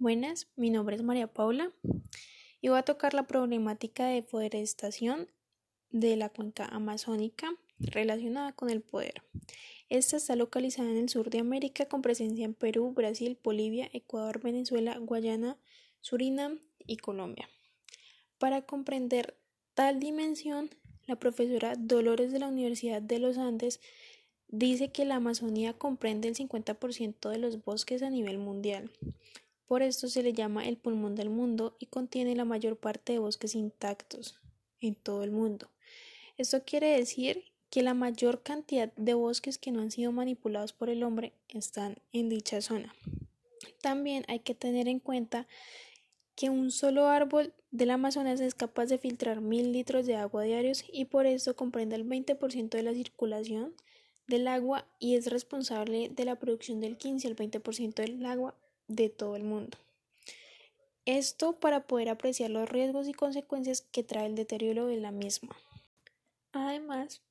[0.00, 1.72] Buenas, mi nombre es María Paula
[2.62, 5.28] y voy a tocar la problemática de deforestación
[5.90, 9.22] de la cuenca amazónica relacionada con el poder.
[9.90, 14.40] Esta está localizada en el sur de América con presencia en Perú, Brasil, Bolivia, Ecuador,
[14.40, 15.58] Venezuela, Guayana,
[16.00, 17.50] Surinam y Colombia.
[18.38, 19.36] Para comprender
[19.74, 20.70] tal dimensión,
[21.08, 23.80] la profesora Dolores de la Universidad de los Andes
[24.48, 28.90] dice que la Amazonía comprende el 50% de los bosques a nivel mundial
[29.70, 33.20] por esto se le llama el pulmón del mundo y contiene la mayor parte de
[33.20, 34.36] bosques intactos
[34.80, 35.70] en todo el mundo.
[36.36, 40.90] Esto quiere decir que la mayor cantidad de bosques que no han sido manipulados por
[40.90, 42.92] el hombre están en dicha zona.
[43.80, 45.46] También hay que tener en cuenta
[46.34, 50.84] que un solo árbol del Amazonas es capaz de filtrar mil litros de agua diarios
[50.92, 53.72] y por eso comprende el 20% de la circulación
[54.26, 58.56] del agua y es responsable de la producción del 15 al 20% del agua
[58.90, 59.78] de todo el mundo.
[61.06, 65.56] Esto para poder apreciar los riesgos y consecuencias que trae el deterioro de la misma.
[66.52, 67.22] Además,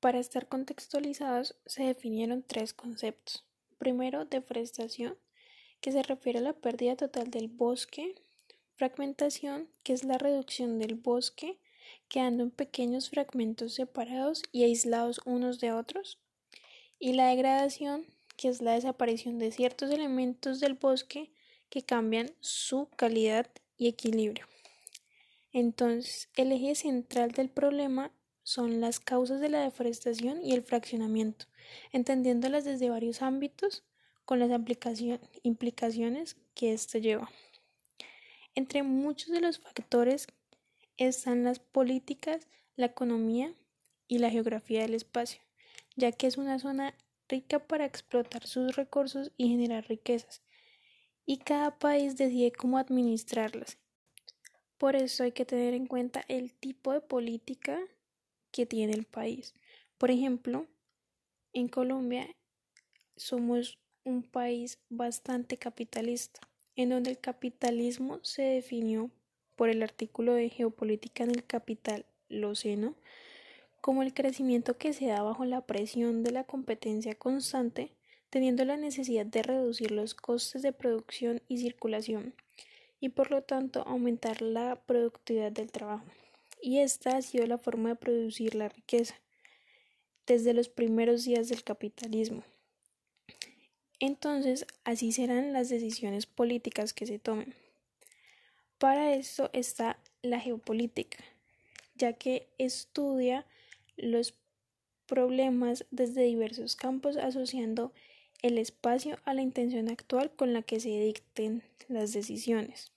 [0.00, 3.44] para estar contextualizados se definieron tres conceptos.
[3.78, 5.16] Primero, deforestación,
[5.80, 8.14] que se refiere a la pérdida total del bosque.
[8.74, 11.58] Fragmentación, que es la reducción del bosque,
[12.08, 16.18] quedando en pequeños fragmentos separados y aislados unos de otros.
[16.98, 21.30] Y la degradación, que es la desaparición de ciertos elementos del bosque
[21.68, 24.46] que cambian su calidad y equilibrio.
[25.52, 28.12] Entonces, el eje central del problema
[28.42, 31.46] son las causas de la deforestación y el fraccionamiento,
[31.92, 33.84] entendiéndolas desde varios ámbitos
[34.24, 34.50] con las
[35.42, 37.30] implicaciones que esto lleva.
[38.54, 40.26] Entre muchos de los factores
[40.96, 43.54] están las políticas, la economía
[44.08, 45.40] y la geografía del espacio,
[45.96, 46.94] ya que es una zona
[47.28, 50.42] rica para explotar sus recursos y generar riquezas,
[51.24, 53.78] y cada país decide cómo administrarlas.
[54.78, 57.80] Por eso hay que tener en cuenta el tipo de política
[58.50, 59.54] que tiene el país.
[59.98, 60.66] Por ejemplo,
[61.52, 62.36] en Colombia
[63.16, 66.40] somos un país bastante capitalista,
[66.76, 69.10] en donde el capitalismo se definió
[69.56, 72.94] por el artículo de geopolítica en el capital Loceno
[73.86, 77.92] como el crecimiento que se da bajo la presión de la competencia constante,
[78.30, 82.34] teniendo la necesidad de reducir los costes de producción y circulación,
[82.98, 86.04] y por lo tanto aumentar la productividad del trabajo.
[86.60, 89.14] Y esta ha sido la forma de producir la riqueza
[90.26, 92.42] desde los primeros días del capitalismo.
[94.00, 97.54] Entonces, así serán las decisiones políticas que se tomen.
[98.78, 101.18] Para esto está la geopolítica,
[101.94, 103.46] ya que estudia
[103.96, 104.34] los
[105.06, 107.92] problemas desde diversos campos asociando
[108.42, 112.95] el espacio a la intención actual con la que se dicten las decisiones.